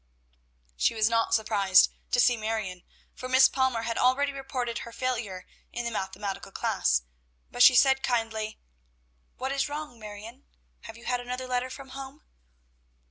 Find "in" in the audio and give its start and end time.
5.71-5.85